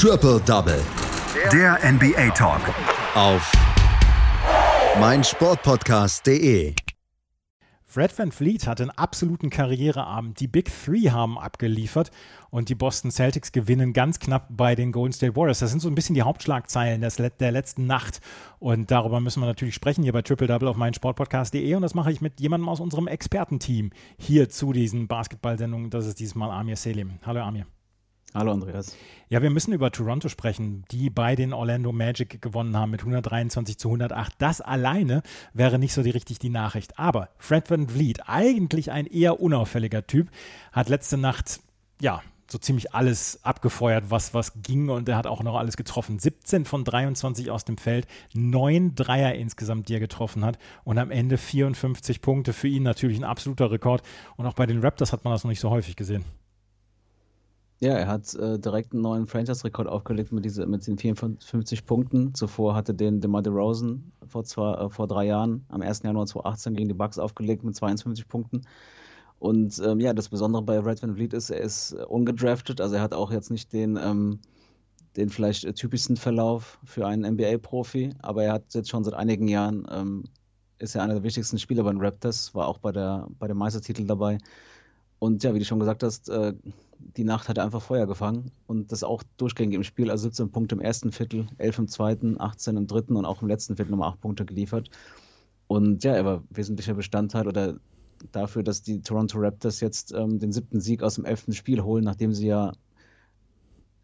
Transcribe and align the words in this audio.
Triple 0.00 0.40
Double. 0.46 0.80
Der 1.52 1.76
NBA 1.82 2.30
Talk. 2.30 2.60
Auf 3.16 3.50
meinsportpodcast.de. 5.00 6.72
Fred 7.84 8.16
Van 8.16 8.30
Vliet 8.30 8.68
hat 8.68 8.80
einen 8.80 8.90
absoluten 8.90 9.50
Karriereabend. 9.50 10.38
Die 10.38 10.46
Big 10.46 10.70
Three 10.70 11.10
haben 11.10 11.36
abgeliefert 11.36 12.12
und 12.50 12.68
die 12.68 12.76
Boston 12.76 13.10
Celtics 13.10 13.50
gewinnen 13.50 13.92
ganz 13.92 14.20
knapp 14.20 14.46
bei 14.50 14.76
den 14.76 14.92
Golden 14.92 15.12
State 15.12 15.34
Warriors. 15.34 15.58
Das 15.58 15.70
sind 15.70 15.80
so 15.80 15.88
ein 15.88 15.96
bisschen 15.96 16.14
die 16.14 16.22
Hauptschlagzeilen 16.22 17.00
des, 17.00 17.16
der 17.16 17.50
letzten 17.50 17.88
Nacht 17.88 18.20
und 18.60 18.92
darüber 18.92 19.18
müssen 19.18 19.40
wir 19.42 19.46
natürlich 19.46 19.74
sprechen 19.74 20.04
hier 20.04 20.12
bei 20.12 20.22
Triple 20.22 20.46
Double 20.46 20.68
auf 20.68 20.76
meinsportpodcast.de 20.76 21.74
und 21.74 21.82
das 21.82 21.94
mache 21.94 22.12
ich 22.12 22.20
mit 22.20 22.38
jemandem 22.38 22.68
aus 22.68 22.78
unserem 22.78 23.08
Expertenteam 23.08 23.90
hier 24.16 24.48
zu 24.48 24.72
diesen 24.72 25.08
Basketballsendungen. 25.08 25.90
Das 25.90 26.06
ist 26.06 26.20
diesmal 26.20 26.52
Amir 26.52 26.76
Selim. 26.76 27.18
Hallo 27.26 27.40
Amir. 27.40 27.66
Hallo 28.34 28.52
Andreas. 28.52 28.94
Ja, 29.30 29.40
wir 29.40 29.48
müssen 29.48 29.72
über 29.72 29.90
Toronto 29.90 30.28
sprechen, 30.28 30.84
die 30.90 31.08
bei 31.08 31.34
den 31.34 31.54
Orlando 31.54 31.92
Magic 31.92 32.42
gewonnen 32.42 32.76
haben 32.76 32.90
mit 32.90 33.00
123 33.00 33.78
zu 33.78 33.88
108. 33.88 34.34
Das 34.38 34.60
alleine 34.60 35.22
wäre 35.54 35.78
nicht 35.78 35.94
so 35.94 36.02
die, 36.02 36.10
richtig 36.10 36.38
die 36.38 36.50
Nachricht. 36.50 36.98
Aber 36.98 37.30
Fred 37.38 37.70
Van 37.70 37.88
Vliet, 37.88 38.28
eigentlich 38.28 38.90
ein 38.90 39.06
eher 39.06 39.40
unauffälliger 39.40 40.06
Typ, 40.06 40.30
hat 40.72 40.90
letzte 40.90 41.16
Nacht, 41.16 41.60
ja, 42.00 42.20
so 42.50 42.58
ziemlich 42.58 42.94
alles 42.94 43.40
abgefeuert, 43.44 44.10
was, 44.10 44.34
was 44.34 44.62
ging 44.62 44.88
und 44.88 45.08
er 45.08 45.16
hat 45.16 45.26
auch 45.26 45.42
noch 45.42 45.56
alles 45.56 45.76
getroffen. 45.76 46.18
17 46.18 46.64
von 46.64 46.84
23 46.84 47.50
aus 47.50 47.64
dem 47.64 47.78
Feld, 47.78 48.06
neun 48.34 48.94
Dreier 48.94 49.34
insgesamt, 49.34 49.88
die 49.88 49.94
er 49.94 50.00
getroffen 50.00 50.44
hat 50.44 50.58
und 50.84 50.98
am 50.98 51.10
Ende 51.10 51.38
54 51.38 52.20
Punkte. 52.20 52.52
Für 52.52 52.68
ihn 52.68 52.82
natürlich 52.82 53.18
ein 53.18 53.24
absoluter 53.24 53.70
Rekord 53.70 54.02
und 54.36 54.46
auch 54.46 54.54
bei 54.54 54.66
den 54.66 54.80
Raptors 54.80 55.12
hat 55.12 55.24
man 55.24 55.32
das 55.32 55.44
noch 55.44 55.50
nicht 55.50 55.60
so 55.60 55.70
häufig 55.70 55.96
gesehen. 55.96 56.24
Ja, 57.80 57.92
er 57.92 58.08
hat 58.08 58.34
äh, 58.34 58.58
direkt 58.58 58.92
einen 58.92 59.02
neuen 59.02 59.28
Franchise-Rekord 59.28 59.86
aufgelegt 59.86 60.32
mit, 60.32 60.44
diese, 60.44 60.66
mit 60.66 60.84
den 60.88 60.98
54 60.98 61.86
Punkten. 61.86 62.34
Zuvor 62.34 62.74
hatte 62.74 62.92
den 62.92 63.20
DeMar 63.20 63.42
DeRozan 63.42 64.10
vor, 64.26 64.42
zwei, 64.42 64.74
äh, 64.74 64.90
vor 64.90 65.06
drei 65.06 65.26
Jahren, 65.26 65.64
am 65.68 65.82
1. 65.82 66.02
Januar 66.02 66.26
2018, 66.26 66.74
gegen 66.74 66.88
die 66.88 66.94
Bucks 66.94 67.20
aufgelegt 67.20 67.62
mit 67.62 67.76
52 67.76 68.26
Punkten. 68.26 68.62
Und 69.38 69.80
ähm, 69.84 70.00
ja, 70.00 70.12
das 70.12 70.28
Besondere 70.28 70.62
bei 70.62 70.80
Red 70.80 71.00
Van 71.02 71.14
Vliet 71.14 71.32
ist, 71.32 71.50
er 71.50 71.60
ist 71.60 71.92
ungedraftet, 71.92 72.80
also 72.80 72.96
er 72.96 73.02
hat 73.02 73.14
auch 73.14 73.30
jetzt 73.30 73.52
nicht 73.52 73.72
den, 73.72 73.96
ähm, 73.96 74.40
den 75.16 75.28
vielleicht 75.28 75.72
typischsten 75.76 76.16
Verlauf 76.16 76.80
für 76.84 77.06
einen 77.06 77.34
NBA-Profi, 77.34 78.10
aber 78.18 78.42
er 78.42 78.54
hat 78.54 78.74
jetzt 78.74 78.90
schon 78.90 79.04
seit 79.04 79.14
einigen 79.14 79.46
Jahren, 79.46 79.86
ähm, 79.92 80.24
ist 80.80 80.96
er 80.96 81.04
einer 81.04 81.14
der 81.14 81.22
wichtigsten 81.22 81.60
Spieler 81.60 81.84
bei 81.84 81.92
den 81.92 82.00
Raptors, 82.00 82.52
war 82.56 82.66
auch 82.66 82.78
bei, 82.78 82.90
der, 82.90 83.28
bei 83.38 83.46
dem 83.46 83.58
Meistertitel 83.58 84.04
dabei. 84.04 84.38
Und 85.20 85.44
ja, 85.44 85.54
wie 85.54 85.60
du 85.60 85.64
schon 85.64 85.78
gesagt 85.80 86.02
hast, 86.02 86.28
äh, 86.28 86.54
die 86.98 87.24
Nacht 87.24 87.48
hat 87.48 87.58
er 87.58 87.64
einfach 87.64 87.82
Feuer 87.82 88.06
gefangen 88.06 88.50
und 88.66 88.92
das 88.92 89.02
auch 89.02 89.22
durchgängig 89.36 89.74
im 89.74 89.84
Spiel. 89.84 90.10
Also 90.10 90.24
17 90.24 90.50
Punkte 90.50 90.74
im 90.74 90.80
ersten 90.80 91.12
Viertel, 91.12 91.46
11 91.58 91.78
im 91.78 91.88
zweiten, 91.88 92.40
18 92.40 92.76
im 92.76 92.86
dritten 92.86 93.16
und 93.16 93.24
auch 93.24 93.42
im 93.42 93.48
letzten 93.48 93.76
Viertel 93.76 93.92
nochmal 93.92 94.10
8 94.10 94.20
Punkte 94.20 94.44
geliefert. 94.44 94.90
Und 95.66 96.04
ja, 96.04 96.14
er 96.14 96.24
war 96.24 96.42
wesentlicher 96.50 96.94
Bestandteil 96.94 97.46
oder 97.46 97.78
dafür, 98.32 98.62
dass 98.62 98.82
die 98.82 99.00
Toronto 99.02 99.38
Raptors 99.38 99.80
jetzt 99.80 100.12
ähm, 100.12 100.38
den 100.38 100.52
siebten 100.52 100.80
Sieg 100.80 101.02
aus 101.02 101.16
dem 101.16 101.24
elften 101.24 101.52
Spiel 101.52 101.82
holen, 101.82 102.04
nachdem 102.04 102.32
sie 102.32 102.46
ja 102.46 102.72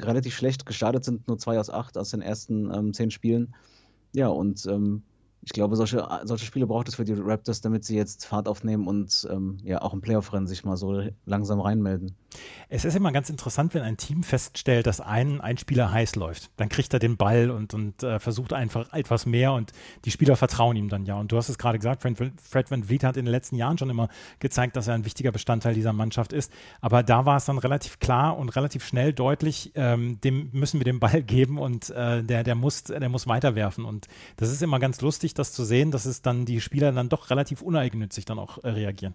relativ 0.00 0.34
schlecht 0.34 0.66
gestartet 0.66 1.04
sind, 1.04 1.26
nur 1.28 1.38
zwei 1.38 1.58
aus 1.58 1.70
acht 1.70 1.96
aus 1.96 2.10
den 2.10 2.22
ersten 2.22 2.72
ähm, 2.72 2.92
zehn 2.92 3.10
Spielen. 3.10 3.54
Ja, 4.12 4.28
und 4.28 4.66
ähm, 4.66 5.02
ich 5.42 5.52
glaube, 5.52 5.76
solche, 5.76 6.06
solche 6.24 6.46
Spiele 6.46 6.66
braucht 6.66 6.88
es 6.88 6.94
für 6.94 7.04
die 7.04 7.12
Raptors, 7.12 7.60
damit 7.60 7.84
sie 7.84 7.96
jetzt 7.96 8.24
Fahrt 8.24 8.48
aufnehmen 8.48 8.86
und 8.86 9.26
ähm, 9.30 9.58
ja 9.62 9.82
auch 9.82 9.92
im 9.92 10.00
Playoff-Rennen 10.00 10.46
sich 10.46 10.64
mal 10.64 10.76
so 10.76 11.02
langsam 11.26 11.60
reinmelden. 11.60 12.14
Es 12.68 12.84
ist 12.84 12.96
immer 12.96 13.12
ganz 13.12 13.30
interessant, 13.30 13.74
wenn 13.74 13.82
ein 13.82 13.96
Team 13.96 14.22
feststellt, 14.22 14.86
dass 14.86 15.00
ein, 15.00 15.40
ein 15.40 15.58
Spieler 15.58 15.92
heiß 15.92 16.16
läuft. 16.16 16.50
Dann 16.56 16.68
kriegt 16.68 16.92
er 16.92 16.98
den 16.98 17.16
Ball 17.16 17.50
und, 17.50 17.74
und 17.74 18.02
äh, 18.02 18.18
versucht 18.18 18.52
einfach 18.52 18.92
etwas 18.92 19.26
mehr 19.26 19.52
und 19.52 19.72
die 20.04 20.10
Spieler 20.10 20.36
vertrauen 20.36 20.76
ihm 20.76 20.88
dann 20.88 21.04
ja. 21.04 21.16
Und 21.16 21.30
du 21.30 21.36
hast 21.36 21.48
es 21.48 21.58
gerade 21.58 21.78
gesagt, 21.78 22.02
Fred, 22.02 22.16
Fred 22.42 22.70
Van 22.70 22.84
Vliet 22.84 23.04
hat 23.04 23.16
in 23.16 23.24
den 23.24 23.32
letzten 23.32 23.56
Jahren 23.56 23.78
schon 23.78 23.90
immer 23.90 24.08
gezeigt, 24.38 24.76
dass 24.76 24.88
er 24.88 24.94
ein 24.94 25.04
wichtiger 25.04 25.32
Bestandteil 25.32 25.74
dieser 25.74 25.92
Mannschaft 25.92 26.32
ist. 26.32 26.52
Aber 26.80 27.02
da 27.02 27.26
war 27.26 27.36
es 27.36 27.44
dann 27.44 27.58
relativ 27.58 27.98
klar 27.98 28.36
und 28.36 28.56
relativ 28.56 28.84
schnell 28.84 29.12
deutlich, 29.12 29.72
ähm, 29.74 30.20
dem 30.22 30.50
müssen 30.52 30.80
wir 30.80 30.84
den 30.84 31.00
Ball 31.00 31.22
geben 31.26 31.58
und 31.58 31.90
äh, 31.90 32.22
der, 32.22 32.44
der, 32.44 32.54
muss, 32.54 32.84
der 32.84 33.08
muss 33.08 33.26
weiterwerfen. 33.26 33.84
Und 33.84 34.08
das 34.36 34.50
ist 34.50 34.62
immer 34.62 34.80
ganz 34.80 35.00
lustig, 35.00 35.34
das 35.34 35.52
zu 35.52 35.64
sehen, 35.64 35.90
dass 35.90 36.06
es 36.06 36.22
dann 36.22 36.44
die 36.44 36.60
Spieler 36.60 36.92
dann 36.92 37.08
doch 37.08 37.30
relativ 37.30 37.62
uneigennützig 37.62 38.24
dann 38.24 38.38
auch 38.38 38.62
äh, 38.64 38.70
reagieren. 38.70 39.14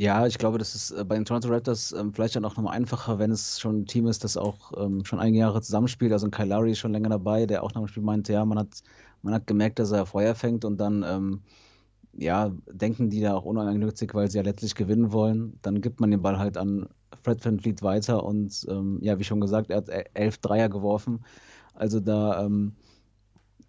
Ja, 0.00 0.26
ich 0.28 0.38
glaube, 0.38 0.58
das 0.58 0.76
ist 0.76 0.92
äh, 0.92 1.04
bei 1.04 1.16
den 1.16 1.24
Toronto 1.24 1.48
Raptors 1.48 1.90
ähm, 1.92 2.12
vielleicht 2.14 2.36
dann 2.36 2.44
auch 2.44 2.56
nochmal 2.56 2.76
einfacher, 2.76 3.18
wenn 3.18 3.32
es 3.32 3.58
schon 3.58 3.80
ein 3.80 3.86
Team 3.86 4.06
ist, 4.06 4.22
das 4.22 4.36
auch 4.36 4.72
ähm, 4.80 5.04
schon 5.04 5.18
einige 5.18 5.38
Jahre 5.38 5.60
zusammenspielt. 5.60 6.12
Also 6.12 6.26
ein 6.28 6.30
Kyle 6.30 6.46
Lowry 6.48 6.70
ist 6.72 6.78
schon 6.78 6.92
länger 6.92 7.08
dabei, 7.08 7.46
der 7.46 7.64
auch 7.64 7.74
nach 7.74 7.82
dem 7.82 7.88
Spiel 7.88 8.04
meinte, 8.04 8.32
ja, 8.32 8.44
man 8.44 8.58
hat, 8.60 8.82
man 9.22 9.34
hat 9.34 9.48
gemerkt, 9.48 9.80
dass 9.80 9.90
er 9.90 10.06
Feuer 10.06 10.36
fängt 10.36 10.64
und 10.64 10.78
dann 10.78 11.02
ähm, 11.02 11.42
ja, 12.14 12.52
denken 12.72 13.10
die 13.10 13.20
da 13.22 13.34
auch 13.34 13.44
uneigennützig, 13.44 14.14
weil 14.14 14.30
sie 14.30 14.38
ja 14.38 14.44
letztlich 14.44 14.74
gewinnen 14.76 15.12
wollen. 15.12 15.58
Dann 15.62 15.80
gibt 15.80 16.00
man 16.00 16.10
den 16.12 16.22
Ball 16.22 16.38
halt 16.38 16.56
an 16.58 16.88
Fred 17.22 17.44
Van 17.44 17.58
Vliet 17.60 17.82
weiter 17.82 18.24
und 18.24 18.66
ähm, 18.70 18.98
ja, 19.02 19.18
wie 19.18 19.24
schon 19.24 19.40
gesagt, 19.40 19.70
er 19.70 19.78
hat 19.78 19.88
e-, 19.88 20.04
elf 20.14 20.38
Dreier 20.38 20.68
geworfen. 20.68 21.24
Also 21.74 22.00
da 22.00 22.44
ähm, 22.44 22.76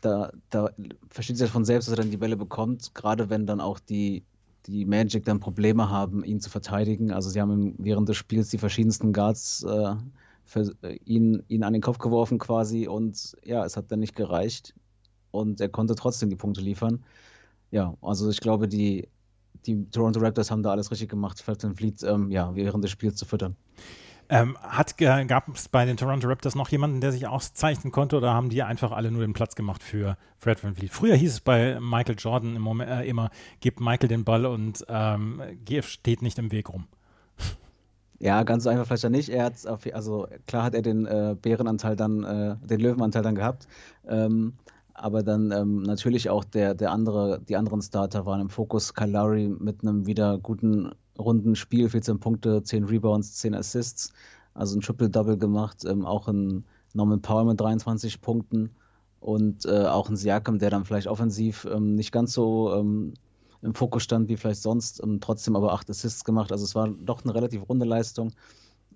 da, 0.01 0.31
da 0.49 0.71
versteht 1.09 1.37
sich 1.37 1.49
von 1.51 1.65
selbst, 1.65 1.87
dass 1.87 1.93
er 1.93 2.03
dann 2.03 2.11
die 2.11 2.17
Bälle 2.17 2.37
bekommt, 2.37 2.93
gerade 2.95 3.29
wenn 3.29 3.45
dann 3.45 3.61
auch 3.61 3.79
die, 3.79 4.23
die 4.69 4.85
Magic 4.85 5.25
dann 5.25 5.39
Probleme 5.39 5.89
haben, 5.89 6.23
ihn 6.23 6.39
zu 6.39 6.49
verteidigen. 6.49 7.11
Also 7.11 7.29
sie 7.29 7.41
haben 7.41 7.75
während 7.77 8.07
des 8.07 8.17
Spiels 8.17 8.49
die 8.49 8.57
verschiedensten 8.57 9.13
Guards 9.13 9.63
äh, 9.63 9.95
für 10.45 10.73
äh, 10.83 10.95
ihn, 11.05 11.43
ihn 11.47 11.63
an 11.63 11.73
den 11.73 11.81
Kopf 11.81 11.97
geworfen 11.97 12.37
quasi 12.37 12.87
und 12.87 13.35
ja, 13.43 13.65
es 13.65 13.77
hat 13.77 13.91
dann 13.91 13.99
nicht 13.99 14.15
gereicht 14.15 14.73
und 15.31 15.59
er 15.61 15.69
konnte 15.69 15.95
trotzdem 15.95 16.29
die 16.29 16.35
Punkte 16.35 16.61
liefern. 16.61 17.03
Ja, 17.71 17.95
also 18.01 18.29
ich 18.29 18.39
glaube, 18.39 18.67
die, 18.67 19.07
die 19.65 19.89
Toronto 19.89 20.19
Raptors 20.19 20.49
haben 20.51 20.63
da 20.63 20.71
alles 20.71 20.91
richtig 20.91 21.09
gemacht, 21.09 21.41
Fred 21.41 21.61
Fleet 21.75 22.03
ähm, 22.03 22.31
ja, 22.31 22.55
während 22.55 22.83
des 22.83 22.91
Spiels 22.91 23.15
zu 23.15 23.25
füttern. 23.25 23.55
Ähm, 24.31 24.55
hat, 24.61 24.95
gab 24.97 25.55
es 25.55 25.69
bei 25.69 25.85
den 25.85 25.97
Toronto 25.97 26.27
Raptors 26.27 26.53
noch 26.53 26.69
jemanden, 26.69 27.01
der 27.01 27.11
sich 27.11 27.25
auszeichnen 27.25 27.91
konnte 27.91 28.15
oder 28.15 28.31
haben 28.31 28.49
die 28.49 28.61
einfach 28.61 28.91
alle 28.91 29.09
nur 29.09 29.21
den 29.21 29.33
Platz 29.33 29.55
gemacht 29.55 29.81
für 29.81 30.17
Fred 30.37 30.63
Van 30.63 30.75
Vliet? 30.75 30.91
Früher 30.91 31.15
hieß 31.15 31.33
es 31.33 31.39
bei 31.39 31.79
Michael 31.79 32.15
Jordan 32.15 32.55
im 32.55 32.61
Moment, 32.61 32.91
äh, 32.91 33.07
immer, 33.07 33.31
gebt 33.59 33.79
Michael 33.79 34.07
den 34.07 34.25
Ball 34.25 34.45
und 34.45 34.85
ähm, 34.87 35.41
steht 35.81 36.21
nicht 36.21 36.37
im 36.37 36.51
Weg 36.51 36.69
rum. 36.69 36.87
Ja, 38.21 38.43
ganz 38.43 38.67
einfach 38.67 38.85
vielleicht 38.85 39.09
nicht. 39.11 39.29
Er 39.29 39.45
hat 39.45 39.65
also 39.93 40.27
klar 40.45 40.63
hat 40.63 40.75
er 40.75 40.81
den 40.81 41.05
äh, 41.05 41.37
Bärenanteil 41.41 41.95
dann, 41.95 42.25
äh, 42.25 42.57
den 42.67 42.81
Löwenanteil 42.81 43.23
dann 43.23 43.33
gehabt. 43.33 43.65
Ähm, 44.09 44.55
aber 44.93 45.23
dann 45.23 45.53
ähm, 45.53 45.83
natürlich 45.83 46.29
auch 46.29 46.43
der, 46.43 46.73
der 46.73 46.91
andere, 46.91 47.39
die 47.47 47.55
anderen 47.55 47.81
Starter 47.81 48.25
waren 48.25 48.41
im 48.41 48.49
Fokus. 48.49 48.93
Lowry 48.93 49.47
mit 49.47 49.83
einem 49.83 50.05
wieder 50.05 50.37
guten 50.37 50.91
runden 51.19 51.55
Spiel, 51.55 51.89
14 51.89 52.19
Punkte, 52.19 52.63
10 52.63 52.85
Rebounds, 52.85 53.35
10 53.35 53.55
Assists, 53.55 54.13
also 54.53 54.77
ein 54.77 54.81
Triple-Double 54.81 55.37
gemacht, 55.37 55.85
ähm, 55.85 56.05
auch 56.05 56.27
ein 56.27 56.65
Norman 56.93 57.21
Powell 57.21 57.45
mit 57.45 57.59
23 57.59 58.21
Punkten 58.21 58.71
und 59.19 59.65
äh, 59.65 59.85
auch 59.85 60.09
ein 60.09 60.15
Siakam, 60.15 60.59
der 60.59 60.69
dann 60.69 60.85
vielleicht 60.85 61.07
offensiv 61.07 61.67
ähm, 61.71 61.95
nicht 61.95 62.11
ganz 62.11 62.33
so 62.33 62.73
ähm, 62.73 63.13
im 63.61 63.73
Fokus 63.73 64.03
stand 64.03 64.29
wie 64.29 64.37
vielleicht 64.37 64.61
sonst, 64.61 65.03
ähm, 65.03 65.19
trotzdem 65.19 65.55
aber 65.55 65.73
acht 65.73 65.89
Assists 65.89 66.23
gemacht. 66.23 66.51
Also 66.51 66.63
es 66.63 66.75
war 66.75 66.87
doch 66.87 67.23
eine 67.23 67.35
relativ 67.35 67.67
runde 67.67 67.85
Leistung. 67.85 68.31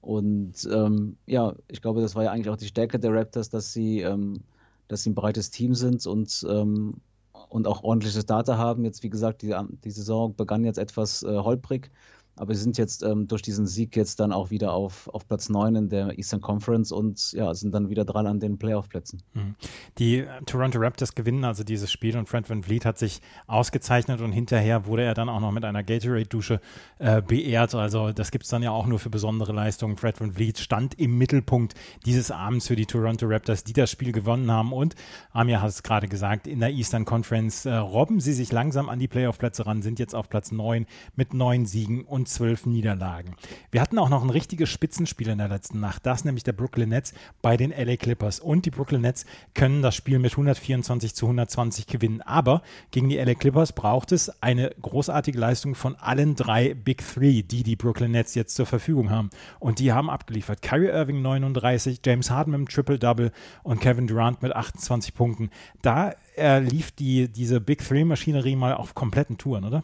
Und 0.02 0.68
ähm, 0.72 1.18
ja, 1.26 1.54
ich 1.68 1.82
glaube, 1.82 2.02
das 2.02 2.16
war 2.16 2.24
ja 2.24 2.32
eigentlich 2.32 2.50
auch 2.50 2.58
die 2.58 2.68
Stärke 2.68 3.00
der 3.00 3.14
Raptors, 3.14 3.50
dass 3.50 3.74
sie, 3.74 4.02
ähm, 4.02 4.42
dass 4.88 5.04
sie 5.04 5.12
ein 5.12 5.16
breites 5.16 5.50
Team 5.50 5.76
sind 5.76 6.06
und 6.08 6.46
und 7.50 7.68
auch 7.68 7.84
ordentliches 7.84 8.26
Data 8.26 8.58
haben. 8.58 8.84
Jetzt, 8.84 9.04
wie 9.04 9.10
gesagt, 9.10 9.42
die, 9.42 9.56
die 9.84 9.92
Saison 9.92 10.36
begann 10.36 10.64
jetzt 10.66 10.78
etwas 10.78 11.24
äh, 11.24 11.38
holprig. 11.38 11.92
Aber 12.36 12.56
sie 12.56 12.62
sind 12.62 12.78
jetzt 12.78 13.04
ähm, 13.04 13.28
durch 13.28 13.42
diesen 13.42 13.68
Sieg 13.68 13.96
jetzt 13.96 14.20
dann 14.20 14.32
auch 14.32 14.50
wieder 14.50 14.74
auf, 14.74 15.08
auf 15.10 15.28
Platz 15.28 15.50
9 15.50 15.76
in 15.76 15.90
der 15.90 16.18
Eastern 16.18 16.42
Conference 16.42 16.92
und 16.92 17.32
ja, 17.34 17.54
sind 17.54 17.74
dann 17.74 17.90
wieder 17.90 18.06
dran 18.06 18.28
an 18.28 18.40
den 18.40 18.58
Playoff-Plätzen. 18.58 19.22
Mhm. 19.34 19.56
Die 20.00 20.20
äh, 20.20 20.28
Toronto 20.46 20.80
Raptors 20.80 21.16
gewinnen 21.16 21.44
also 21.44 21.64
dieses 21.64 21.92
Spiel 21.92 22.18
und 22.18 22.28
Fred 22.28 22.50
Van 22.50 22.64
Vliet 22.64 22.86
hat 22.86 22.98
sich 22.98 23.22
ausgezeichnet 23.48 24.22
und 24.22 24.32
hinterher 24.32 24.86
wurde 24.86 25.04
er 25.04 25.14
dann 25.14 25.30
auch 25.30 25.40
noch 25.40 25.52
mit 25.52 25.64
einer 25.66 25.84
Gatorade-Dusche 25.84 26.60
äh, 27.00 27.22
beehrt. 27.22 27.76
Also 27.76 28.12
das 28.12 28.32
gibt 28.32 28.46
es 28.46 28.50
dann 28.50 28.64
ja 28.64 28.72
auch 28.72 28.88
nur 28.88 29.00
für 29.00 29.10
besondere 29.10 29.54
Leistungen. 29.54 29.98
Fred 29.98 30.20
Van 30.20 30.32
Vliet 30.34 30.58
stand 30.58 31.00
im 31.00 31.18
Mittelpunkt 31.18 31.76
dieses 32.06 32.32
Abends 32.32 32.68
für 32.68 32.76
die 32.76 32.86
Toronto 32.86 33.26
Raptors, 33.28 33.64
die 33.64 33.74
das 33.74 33.92
Spiel 33.92 34.12
gewonnen 34.12 34.52
haben 34.52 34.74
und 34.74 34.96
Amir 35.32 35.62
hat 35.62 35.70
es 35.70 35.84
gerade 35.84 36.08
gesagt, 36.08 36.48
in 36.48 36.60
der 36.60 36.72
Eastern 36.72 37.06
Conference 37.06 37.66
äh, 37.66 37.74
robben 37.74 38.20
sie 38.20 38.34
sich 38.34 38.52
langsam 38.52 38.90
an 38.90 39.00
die 39.00 39.08
Playoff-Plätze 39.08 39.66
ran, 39.66 39.82
sind 39.82 40.00
jetzt 40.00 40.16
auf 40.16 40.30
Platz 40.30 40.52
9 40.52 40.86
mit 41.16 41.34
neun 41.34 41.66
Siegen 41.66 42.04
und 42.04 42.23
und 42.24 42.30
zwölf 42.30 42.66
Niederlagen. 42.66 43.36
Wir 43.70 43.82
hatten 43.82 44.00
auch 44.00 44.08
noch 44.08 44.24
ein 44.24 44.30
richtiges 44.30 44.70
Spitzenspiel 44.70 45.28
in 45.28 45.40
der 45.40 45.50
letzten 45.50 45.82
Nacht, 45.82 46.06
das 46.06 46.24
nämlich 46.24 46.46
der 46.46 46.54
Brooklyn 46.54 46.88
Nets 46.88 47.14
bei 47.42 47.58
den 47.58 47.72
LA 47.72 47.98
Clippers. 47.98 48.40
Und 48.40 48.66
die 48.66 48.70
Brooklyn 48.70 49.02
Nets 49.02 49.26
können 49.54 49.82
das 49.82 49.94
Spiel 49.94 50.20
mit 50.20 50.32
124 50.32 51.14
zu 51.14 51.26
120 51.26 51.86
gewinnen. 51.86 52.22
Aber 52.22 52.62
gegen 52.92 53.10
die 53.10 53.18
LA 53.18 53.34
Clippers 53.34 53.74
braucht 53.74 54.14
es 54.14 54.42
eine 54.42 54.74
großartige 54.82 55.38
Leistung 55.38 55.76
von 55.76 55.98
allen 55.98 56.36
drei 56.36 56.74
Big 56.74 57.06
Three, 57.06 57.42
die 57.44 57.64
die 57.64 57.76
Brooklyn 57.76 58.12
Nets 58.12 58.36
jetzt 58.36 58.56
zur 58.56 58.68
Verfügung 58.68 59.10
haben. 59.10 59.30
Und 59.60 59.80
die 59.80 59.92
haben 59.92 60.10
abgeliefert. 60.10 60.62
Kyrie 60.62 60.88
Irving 60.88 61.22
39, 61.22 62.00
James 62.06 62.32
Harden 62.32 62.52
mit 62.52 62.60
einem 62.60 62.70
Triple-Double 62.70 63.34
und 63.64 63.82
Kevin 63.82 64.08
Durant 64.08 64.42
mit 64.42 64.56
28 64.56 65.14
Punkten. 65.14 65.50
Da 65.82 66.14
äh, 66.38 66.60
lief 66.60 66.92
die, 66.92 67.28
diese 67.28 67.60
Big 67.60 67.86
Three-Maschinerie 67.86 68.56
mal 68.56 68.76
auf 68.76 68.96
kompletten 68.96 69.38
Touren, 69.38 69.66
oder? 69.66 69.84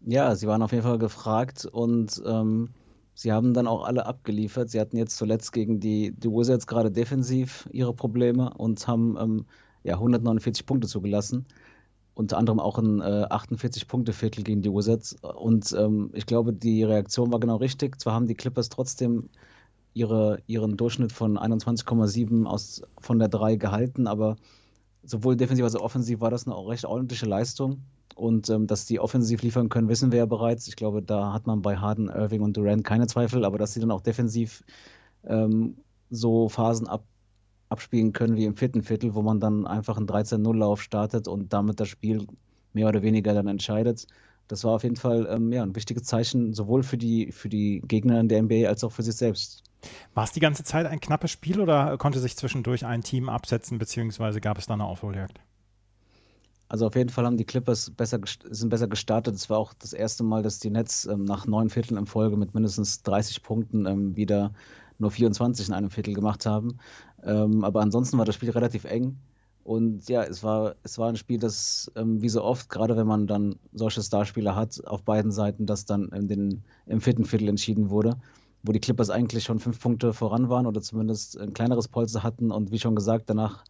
Ja, 0.00 0.34
sie 0.34 0.46
waren 0.46 0.62
auf 0.62 0.72
jeden 0.72 0.84
Fall 0.84 0.98
gefragt 0.98 1.66
und 1.66 2.22
ähm, 2.24 2.70
sie 3.14 3.32
haben 3.32 3.52
dann 3.52 3.66
auch 3.66 3.84
alle 3.84 4.06
abgeliefert. 4.06 4.70
Sie 4.70 4.80
hatten 4.80 4.96
jetzt 4.96 5.16
zuletzt 5.16 5.52
gegen 5.52 5.80
die, 5.80 6.12
die 6.12 6.30
Wizards 6.30 6.66
gerade 6.66 6.90
defensiv 6.90 7.68
ihre 7.72 7.92
Probleme 7.92 8.54
und 8.54 8.86
haben 8.86 9.16
ähm, 9.18 9.46
ja, 9.82 9.94
149 9.94 10.66
Punkte 10.66 10.88
zugelassen. 10.88 11.46
Unter 12.14 12.38
anderem 12.38 12.60
auch 12.60 12.78
ein 12.78 13.00
äh, 13.00 13.26
48-Punkte-Viertel 13.30 14.44
gegen 14.44 14.62
die 14.62 14.72
Wizards. 14.72 15.16
Und 15.22 15.72
ähm, 15.78 16.10
ich 16.14 16.26
glaube, 16.26 16.52
die 16.52 16.82
Reaktion 16.84 17.32
war 17.32 17.40
genau 17.40 17.56
richtig. 17.56 18.00
Zwar 18.00 18.14
haben 18.14 18.26
die 18.26 18.34
Clippers 18.34 18.68
trotzdem 18.68 19.28
ihre, 19.94 20.40
ihren 20.46 20.76
Durchschnitt 20.76 21.12
von 21.12 21.38
21,7 21.38 22.82
von 23.00 23.18
der 23.18 23.28
3 23.28 23.56
gehalten, 23.56 24.06
aber 24.06 24.36
sowohl 25.02 25.36
defensiv 25.36 25.64
als 25.64 25.74
auch 25.76 25.82
offensiv 25.82 26.20
war 26.20 26.30
das 26.30 26.46
eine 26.46 26.56
recht 26.56 26.84
ordentliche 26.84 27.26
Leistung. 27.26 27.82
Und 28.18 28.50
ähm, 28.50 28.66
dass 28.66 28.84
die 28.84 28.98
offensiv 28.98 29.42
liefern 29.42 29.68
können, 29.68 29.88
wissen 29.88 30.10
wir 30.10 30.18
ja 30.18 30.26
bereits. 30.26 30.66
Ich 30.66 30.74
glaube, 30.74 31.02
da 31.02 31.32
hat 31.32 31.46
man 31.46 31.62
bei 31.62 31.76
Harden, 31.76 32.08
Irving 32.08 32.42
und 32.42 32.56
Durant 32.56 32.82
keine 32.82 33.06
Zweifel, 33.06 33.44
aber 33.44 33.58
dass 33.58 33.74
sie 33.74 33.80
dann 33.80 33.92
auch 33.92 34.00
defensiv 34.00 34.64
ähm, 35.24 35.76
so 36.10 36.48
Phasen 36.48 36.88
ab, 36.88 37.04
abspielen 37.68 38.12
können 38.12 38.36
wie 38.36 38.44
im 38.44 38.56
vierten 38.56 38.82
Viertel, 38.82 39.14
wo 39.14 39.22
man 39.22 39.38
dann 39.38 39.68
einfach 39.68 39.96
einen 39.96 40.08
13-0-Lauf 40.08 40.82
startet 40.82 41.28
und 41.28 41.52
damit 41.52 41.78
das 41.78 41.86
Spiel 41.86 42.26
mehr 42.72 42.88
oder 42.88 43.02
weniger 43.02 43.34
dann 43.34 43.46
entscheidet. 43.46 44.08
Das 44.48 44.64
war 44.64 44.72
auf 44.72 44.82
jeden 44.82 44.96
Fall 44.96 45.28
ähm, 45.30 45.52
ja, 45.52 45.62
ein 45.62 45.76
wichtiges 45.76 46.02
Zeichen, 46.02 46.54
sowohl 46.54 46.82
für 46.82 46.98
die, 46.98 47.30
für 47.30 47.48
die 47.48 47.82
Gegner 47.86 48.18
in 48.18 48.28
der 48.28 48.42
NBA 48.42 48.66
als 48.66 48.82
auch 48.82 48.90
für 48.90 49.04
sich 49.04 49.14
selbst. 49.14 49.62
War 50.14 50.24
es 50.24 50.32
die 50.32 50.40
ganze 50.40 50.64
Zeit 50.64 50.86
ein 50.86 50.98
knappes 50.98 51.30
Spiel 51.30 51.60
oder 51.60 51.96
konnte 51.98 52.18
sich 52.18 52.36
zwischendurch 52.36 52.84
ein 52.84 53.02
Team 53.02 53.28
absetzen, 53.28 53.78
beziehungsweise 53.78 54.40
gab 54.40 54.58
es 54.58 54.66
da 54.66 54.74
eine 54.74 54.86
Aufholjagd? 54.86 55.38
Also 56.68 56.86
auf 56.86 56.96
jeden 56.96 57.08
Fall 57.08 57.24
haben 57.24 57.36
die 57.36 57.44
Clippers 57.44 57.90
besser, 57.90 58.20
sind 58.50 58.68
besser 58.68 58.88
gestartet. 58.88 59.34
Es 59.34 59.48
war 59.48 59.58
auch 59.58 59.72
das 59.74 59.92
erste 59.92 60.22
Mal, 60.22 60.42
dass 60.42 60.58
die 60.58 60.70
Nets 60.70 61.06
ähm, 61.06 61.24
nach 61.24 61.46
neun 61.46 61.70
Vierteln 61.70 61.98
in 61.98 62.06
Folge 62.06 62.36
mit 62.36 62.54
mindestens 62.54 63.02
30 63.02 63.42
Punkten 63.42 63.86
ähm, 63.86 64.16
wieder 64.16 64.52
nur 64.98 65.10
24 65.10 65.68
in 65.68 65.74
einem 65.74 65.90
Viertel 65.90 66.14
gemacht 66.14 66.44
haben. 66.44 66.78
Ähm, 67.22 67.64
aber 67.64 67.80
ansonsten 67.80 68.18
war 68.18 68.24
das 68.24 68.34
Spiel 68.34 68.50
relativ 68.50 68.84
eng. 68.84 69.16
Und 69.64 70.08
ja, 70.08 70.22
es 70.22 70.42
war, 70.42 70.76
es 70.82 70.98
war 70.98 71.08
ein 71.08 71.16
Spiel, 71.16 71.38
das 71.38 71.90
ähm, 71.94 72.22
wie 72.22 72.28
so 72.28 72.42
oft, 72.42 72.68
gerade 72.70 72.96
wenn 72.96 73.06
man 73.06 73.26
dann 73.26 73.56
solche 73.72 74.02
Starspieler 74.02 74.54
hat, 74.56 74.86
auf 74.86 75.02
beiden 75.02 75.30
Seiten, 75.30 75.66
das 75.66 75.84
dann 75.84 76.08
in 76.08 76.28
den, 76.28 76.62
im 76.86 77.00
vierten 77.00 77.24
Viertel 77.24 77.48
entschieden 77.48 77.90
wurde 77.90 78.16
wo 78.62 78.72
die 78.72 78.80
Clippers 78.80 79.10
eigentlich 79.10 79.44
schon 79.44 79.60
fünf 79.60 79.80
Punkte 79.80 80.12
voran 80.12 80.48
waren 80.48 80.66
oder 80.66 80.82
zumindest 80.82 81.38
ein 81.38 81.52
kleineres 81.52 81.88
Polster 81.88 82.22
hatten. 82.22 82.50
Und 82.50 82.70
wie 82.70 82.78
schon 82.78 82.94
gesagt, 82.96 83.30
danach 83.30 83.64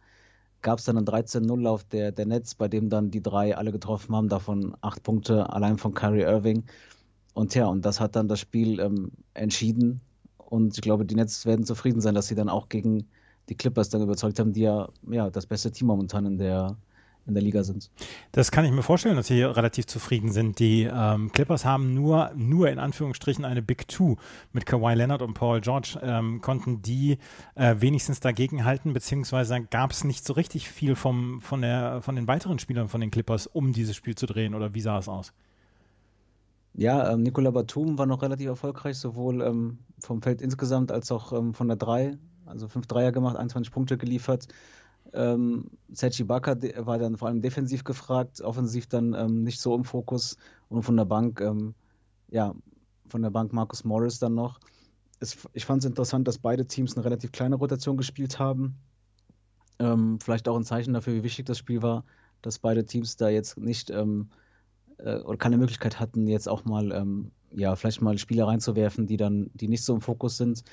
gab 0.61 0.79
es 0.79 0.85
dann 0.85 0.97
einen 0.97 1.07
13-0-Lauf 1.07 1.83
der, 1.85 2.11
der 2.11 2.25
Nets, 2.25 2.55
bei 2.55 2.67
dem 2.67 2.89
dann 2.89 3.11
die 3.11 3.21
drei 3.21 3.55
alle 3.55 3.71
getroffen 3.71 4.15
haben, 4.15 4.29
davon 4.29 4.75
acht 4.81 5.03
Punkte 5.03 5.51
allein 5.51 5.77
von 5.77 5.93
Kyrie 5.93 6.23
Irving. 6.23 6.63
Und 7.33 7.55
ja, 7.55 7.67
und 7.67 7.85
das 7.85 7.99
hat 7.99 8.15
dann 8.15 8.27
das 8.27 8.39
Spiel 8.39 8.79
ähm, 8.79 9.11
entschieden. 9.33 10.01
Und 10.37 10.75
ich 10.75 10.81
glaube, 10.81 11.05
die 11.05 11.15
Nets 11.15 11.45
werden 11.45 11.65
zufrieden 11.65 12.01
sein, 12.01 12.15
dass 12.15 12.27
sie 12.27 12.35
dann 12.35 12.49
auch 12.49 12.69
gegen 12.69 13.07
die 13.49 13.55
Clippers 13.55 13.89
dann 13.89 14.01
überzeugt 14.01 14.39
haben, 14.39 14.53
die 14.53 14.61
ja, 14.61 14.89
ja 15.09 15.29
das 15.29 15.45
beste 15.45 15.71
Team 15.71 15.87
momentan 15.87 16.25
in 16.25 16.37
der, 16.37 16.77
in 17.25 17.33
der 17.33 17.43
Liga 17.43 17.63
sind. 17.63 17.89
Das 18.31 18.51
kann 18.51 18.65
ich 18.65 18.71
mir 18.71 18.81
vorstellen, 18.81 19.15
dass 19.15 19.27
sie 19.27 19.43
relativ 19.43 19.85
zufrieden 19.85 20.31
sind. 20.31 20.59
Die 20.59 20.83
ähm, 20.83 21.31
Clippers 21.31 21.63
haben 21.65 21.93
nur, 21.93 22.31
nur 22.35 22.69
in 22.69 22.79
Anführungsstrichen 22.79 23.45
eine 23.45 23.61
Big 23.61 23.87
Two 23.87 24.17
mit 24.51 24.65
Kawhi 24.65 24.95
Leonard 24.95 25.21
und 25.21 25.33
Paul 25.33 25.61
George. 25.61 25.99
Ähm, 26.01 26.41
konnten 26.41 26.81
die 26.81 27.17
äh, 27.55 27.75
wenigstens 27.79 28.19
dagegen 28.19 28.65
halten, 28.65 28.93
beziehungsweise 28.93 29.61
gab 29.69 29.91
es 29.91 30.03
nicht 30.03 30.25
so 30.25 30.33
richtig 30.33 30.69
viel 30.69 30.95
vom, 30.95 31.39
von, 31.41 31.61
der, 31.61 32.01
von 32.01 32.15
den 32.15 32.27
weiteren 32.27 32.59
Spielern 32.59 32.89
von 32.89 33.01
den 33.01 33.11
Clippers, 33.11 33.47
um 33.47 33.73
dieses 33.73 33.95
Spiel 33.95 34.15
zu 34.15 34.25
drehen 34.25 34.55
oder 34.55 34.73
wie 34.73 34.81
sah 34.81 34.97
es 34.97 35.07
aus? 35.07 35.33
Ja, 36.73 37.11
ähm, 37.11 37.23
Nicola 37.23 37.51
Batum 37.51 37.97
war 37.97 38.05
noch 38.05 38.21
relativ 38.21 38.47
erfolgreich, 38.47 38.97
sowohl 38.97 39.41
ähm, 39.41 39.79
vom 39.99 40.21
Feld 40.21 40.41
insgesamt 40.41 40.91
als 40.91 41.11
auch 41.11 41.33
ähm, 41.33 41.53
von 41.53 41.67
der 41.67 41.77
Drei. 41.77 42.17
Also 42.45 42.67
fünf 42.67 42.87
Dreier 42.87 43.11
gemacht, 43.11 43.35
21 43.35 43.71
Punkte 43.71 43.97
geliefert. 43.97 44.47
Ähm, 45.13 45.71
Sergi 45.91 46.23
Baka 46.23 46.55
war 46.85 46.99
dann 46.99 47.17
vor 47.17 47.27
allem 47.27 47.41
defensiv 47.41 47.83
gefragt, 47.83 48.41
offensiv 48.41 48.87
dann 48.87 49.13
ähm, 49.13 49.43
nicht 49.43 49.59
so 49.59 49.75
im 49.75 49.83
Fokus 49.83 50.37
und 50.69 50.83
von 50.83 50.97
der 50.97 51.05
Bank, 51.05 51.41
ähm, 51.41 51.73
ja, 52.29 52.53
von 53.07 53.21
der 53.21 53.31
Bank 53.31 53.53
Marcus 53.53 53.83
Morris 53.83 54.19
dann 54.19 54.35
noch. 54.35 54.59
Es, 55.19 55.37
ich 55.53 55.65
fand 55.65 55.83
es 55.83 55.89
interessant, 55.89 56.27
dass 56.27 56.37
beide 56.37 56.65
Teams 56.65 56.95
eine 56.95 57.05
relativ 57.05 57.31
kleine 57.31 57.55
Rotation 57.55 57.97
gespielt 57.97 58.39
haben. 58.39 58.77
Ähm, 59.79 60.19
vielleicht 60.21 60.47
auch 60.47 60.55
ein 60.55 60.63
Zeichen 60.63 60.93
dafür, 60.93 61.13
wie 61.15 61.23
wichtig 61.23 61.45
das 61.45 61.57
Spiel 61.57 61.81
war, 61.81 62.03
dass 62.41 62.59
beide 62.59 62.85
Teams 62.85 63.17
da 63.17 63.29
jetzt 63.29 63.57
nicht 63.57 63.89
ähm, 63.89 64.29
äh, 64.97 65.19
oder 65.19 65.37
keine 65.37 65.57
Möglichkeit 65.57 65.99
hatten, 65.99 66.27
jetzt 66.27 66.47
auch 66.47 66.65
mal, 66.65 66.91
ähm, 66.91 67.31
ja, 67.51 67.75
vielleicht 67.75 68.01
mal 68.01 68.17
Spieler 68.17 68.47
reinzuwerfen, 68.47 69.07
die 69.07 69.17
dann, 69.17 69.49
die 69.53 69.67
nicht 69.67 69.83
so 69.83 69.93
im 69.95 70.01
Fokus 70.01 70.37
sind. 70.37 70.63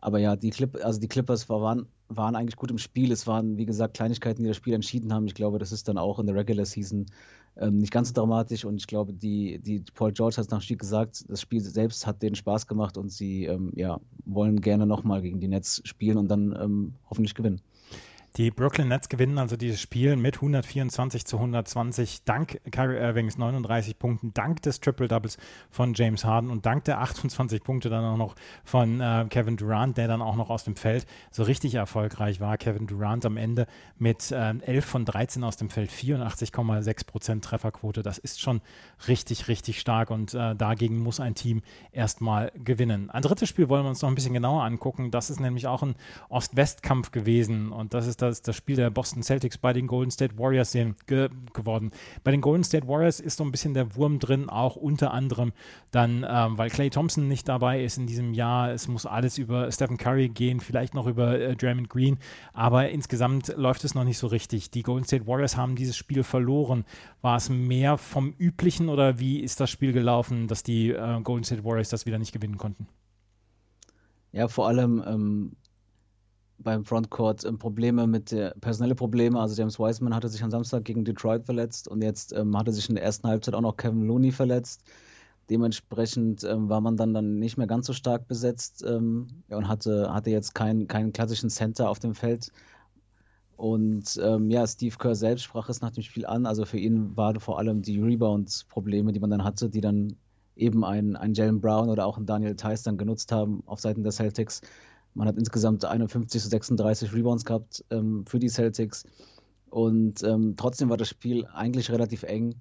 Aber 0.00 0.18
ja, 0.18 0.36
die, 0.36 0.50
Clip, 0.50 0.76
also 0.84 1.00
die 1.00 1.08
Clippers 1.08 1.48
waren, 1.48 1.86
waren 2.16 2.36
eigentlich 2.36 2.56
gut 2.56 2.70
im 2.70 2.78
Spiel. 2.78 3.12
Es 3.12 3.26
waren, 3.26 3.56
wie 3.56 3.66
gesagt, 3.66 3.94
Kleinigkeiten, 3.94 4.42
die 4.42 4.48
das 4.48 4.56
Spiel 4.56 4.74
entschieden 4.74 5.12
haben. 5.12 5.26
Ich 5.26 5.34
glaube, 5.34 5.58
das 5.58 5.72
ist 5.72 5.88
dann 5.88 5.98
auch 5.98 6.18
in 6.18 6.26
der 6.26 6.36
Regular 6.36 6.66
Season 6.66 7.06
ähm, 7.56 7.78
nicht 7.78 7.92
ganz 7.92 8.08
so 8.08 8.14
dramatisch. 8.14 8.64
Und 8.64 8.76
ich 8.76 8.86
glaube, 8.86 9.12
die, 9.12 9.58
die 9.58 9.84
Paul 9.94 10.12
George 10.12 10.36
hat 10.36 10.44
es 10.44 10.50
nach 10.50 10.58
dem 10.58 10.62
Spiel 10.62 10.76
gesagt, 10.76 11.24
das 11.28 11.40
Spiel 11.40 11.60
selbst 11.60 12.06
hat 12.06 12.22
denen 12.22 12.34
Spaß 12.34 12.66
gemacht 12.66 12.96
und 12.96 13.10
sie 13.10 13.44
ähm, 13.46 13.72
ja, 13.74 14.00
wollen 14.24 14.60
gerne 14.60 14.86
nochmal 14.86 15.22
gegen 15.22 15.40
die 15.40 15.48
Nets 15.48 15.82
spielen 15.84 16.18
und 16.18 16.28
dann 16.28 16.56
ähm, 16.60 16.94
hoffentlich 17.08 17.34
gewinnen. 17.34 17.60
Die 18.38 18.50
Brooklyn 18.50 18.88
Nets 18.88 19.10
gewinnen 19.10 19.36
also 19.36 19.58
dieses 19.58 19.78
Spiel 19.78 20.16
mit 20.16 20.36
124 20.36 21.26
zu 21.26 21.36
120 21.36 22.24
dank 22.24 22.62
Kyrie 22.70 22.96
Irvings 22.96 23.36
39 23.36 23.98
Punkten, 23.98 24.32
dank 24.32 24.62
des 24.62 24.80
Triple 24.80 25.06
Doubles 25.06 25.36
von 25.70 25.92
James 25.92 26.24
Harden 26.24 26.48
und 26.48 26.64
dank 26.64 26.84
der 26.84 27.02
28 27.02 27.62
Punkte 27.62 27.90
dann 27.90 28.06
auch 28.06 28.16
noch 28.16 28.34
von 28.64 29.02
äh, 29.02 29.26
Kevin 29.28 29.58
Durant, 29.58 29.98
der 29.98 30.08
dann 30.08 30.22
auch 30.22 30.36
noch 30.36 30.48
aus 30.48 30.64
dem 30.64 30.76
Feld 30.76 31.04
so 31.30 31.42
richtig 31.42 31.74
erfolgreich 31.74 32.40
war. 32.40 32.56
Kevin 32.56 32.86
Durant 32.86 33.26
am 33.26 33.36
Ende 33.36 33.66
mit 33.98 34.32
äh, 34.32 34.54
11 34.60 34.82
von 34.82 35.04
13 35.04 35.44
aus 35.44 35.58
dem 35.58 35.68
Feld, 35.68 35.90
84,6 35.90 37.06
Prozent 37.06 37.44
Trefferquote. 37.44 38.02
Das 38.02 38.16
ist 38.16 38.40
schon 38.40 38.62
richtig, 39.08 39.48
richtig 39.48 39.78
stark 39.78 40.10
und 40.10 40.32
äh, 40.32 40.56
dagegen 40.56 41.00
muss 41.00 41.20
ein 41.20 41.34
Team 41.34 41.60
erstmal 41.90 42.50
gewinnen. 42.54 43.10
Ein 43.10 43.20
drittes 43.20 43.50
Spiel 43.50 43.68
wollen 43.68 43.84
wir 43.84 43.90
uns 43.90 44.00
noch 44.00 44.08
ein 44.08 44.14
bisschen 44.14 44.32
genauer 44.32 44.62
angucken. 44.62 45.10
Das 45.10 45.28
ist 45.28 45.38
nämlich 45.38 45.66
auch 45.66 45.82
ein 45.82 45.96
Ost-West-Kampf 46.30 47.10
gewesen 47.10 47.72
und 47.72 47.92
das 47.92 48.06
ist 48.06 48.21
das, 48.22 48.42
das 48.42 48.56
Spiel 48.56 48.76
der 48.76 48.90
Boston 48.90 49.22
Celtics 49.22 49.58
bei 49.58 49.72
den 49.72 49.86
Golden 49.86 50.10
State 50.10 50.38
Warriors 50.38 50.72
ge 50.72 51.28
geworden. 51.52 51.90
Bei 52.24 52.30
den 52.30 52.40
Golden 52.40 52.64
State 52.64 52.88
Warriors 52.88 53.20
ist 53.20 53.36
so 53.36 53.44
ein 53.44 53.50
bisschen 53.50 53.74
der 53.74 53.94
Wurm 53.96 54.18
drin, 54.18 54.48
auch 54.48 54.76
unter 54.76 55.12
anderem 55.12 55.52
dann, 55.90 56.26
ähm, 56.28 56.56
weil 56.56 56.70
Clay 56.70 56.90
Thompson 56.90 57.28
nicht 57.28 57.48
dabei 57.48 57.82
ist 57.82 57.98
in 57.98 58.06
diesem 58.06 58.32
Jahr. 58.32 58.70
Es 58.70 58.88
muss 58.88 59.04
alles 59.06 59.38
über 59.38 59.70
Stephen 59.70 59.96
Curry 59.96 60.28
gehen, 60.28 60.60
vielleicht 60.60 60.94
noch 60.94 61.06
über 61.06 61.38
äh, 61.38 61.56
Draymond 61.56 61.90
Green, 61.90 62.18
aber 62.52 62.88
insgesamt 62.88 63.54
läuft 63.56 63.84
es 63.84 63.94
noch 63.94 64.04
nicht 64.04 64.18
so 64.18 64.28
richtig. 64.28 64.70
Die 64.70 64.82
Golden 64.82 65.04
State 65.04 65.26
Warriors 65.26 65.56
haben 65.56 65.76
dieses 65.76 65.96
Spiel 65.96 66.22
verloren. 66.22 66.84
War 67.20 67.36
es 67.36 67.50
mehr 67.50 67.98
vom 67.98 68.34
üblichen 68.38 68.88
oder 68.88 69.18
wie 69.18 69.40
ist 69.40 69.60
das 69.60 69.70
Spiel 69.70 69.92
gelaufen, 69.92 70.48
dass 70.48 70.62
die 70.62 70.90
äh, 70.90 71.20
Golden 71.22 71.44
State 71.44 71.64
Warriors 71.64 71.88
das 71.88 72.06
wieder 72.06 72.18
nicht 72.18 72.32
gewinnen 72.32 72.58
konnten? 72.58 72.86
Ja, 74.32 74.48
vor 74.48 74.66
allem 74.66 75.02
ähm, 75.06 75.52
beim 76.62 76.84
Frontcourt 76.84 77.44
ähm, 77.44 77.58
Probleme 77.58 78.06
mit 78.06 78.30
der 78.30 78.50
personelle 78.60 78.94
Probleme. 78.94 79.40
Also 79.40 79.54
James 79.54 79.78
Wiseman 79.78 80.14
hatte 80.14 80.28
sich 80.28 80.42
am 80.42 80.50
Samstag 80.50 80.84
gegen 80.84 81.04
Detroit 81.04 81.44
verletzt 81.44 81.88
und 81.88 82.02
jetzt 82.02 82.32
ähm, 82.32 82.56
hatte 82.56 82.72
sich 82.72 82.88
in 82.88 82.94
der 82.94 83.04
ersten 83.04 83.28
Halbzeit 83.28 83.54
auch 83.54 83.60
noch 83.60 83.76
Kevin 83.76 84.06
Looney 84.06 84.32
verletzt. 84.32 84.82
Dementsprechend 85.50 86.44
ähm, 86.44 86.68
war 86.68 86.80
man 86.80 86.96
dann, 86.96 87.12
dann 87.14 87.38
nicht 87.38 87.58
mehr 87.58 87.66
ganz 87.66 87.86
so 87.86 87.92
stark 87.92 88.28
besetzt 88.28 88.84
ähm, 88.86 89.26
und 89.48 89.68
hatte, 89.68 90.12
hatte 90.12 90.30
jetzt 90.30 90.54
keinen 90.54 90.88
keinen 90.88 91.12
klassischen 91.12 91.50
Center 91.50 91.90
auf 91.90 91.98
dem 91.98 92.14
Feld. 92.14 92.52
Und 93.56 94.18
ähm, 94.22 94.50
ja, 94.50 94.66
Steve 94.66 94.96
Kerr 94.98 95.14
selbst 95.14 95.44
sprach 95.44 95.68
es 95.68 95.80
nach 95.80 95.90
dem 95.90 96.02
Spiel 96.02 96.26
an. 96.26 96.46
Also 96.46 96.64
für 96.64 96.78
ihn 96.78 97.16
waren 97.16 97.38
vor 97.38 97.58
allem 97.58 97.82
die 97.82 98.00
Rebounds-Probleme, 98.00 99.12
die 99.12 99.20
man 99.20 99.30
dann 99.30 99.44
hatte, 99.44 99.68
die 99.68 99.80
dann 99.80 100.16
eben 100.56 100.84
ein, 100.84 101.16
ein 101.16 101.34
Jalen 101.34 101.60
Brown 101.60 101.88
oder 101.88 102.06
auch 102.06 102.18
ein 102.18 102.26
Daniel 102.26 102.56
Tice 102.56 102.82
dann 102.82 102.98
genutzt 102.98 103.32
haben 103.32 103.62
auf 103.66 103.80
Seiten 103.80 104.02
der 104.02 104.12
Celtics. 104.12 104.62
Man 105.14 105.28
hat 105.28 105.36
insgesamt 105.36 105.84
51 105.84 106.40
zu 106.42 106.48
36 106.48 107.12
Rebounds 107.12 107.44
gehabt 107.44 107.84
ähm, 107.90 108.24
für 108.26 108.38
die 108.38 108.48
Celtics. 108.48 109.04
Und 109.68 110.22
ähm, 110.22 110.54
trotzdem 110.56 110.88
war 110.88 110.96
das 110.96 111.08
Spiel 111.08 111.46
eigentlich 111.46 111.90
relativ 111.90 112.22
eng. 112.22 112.56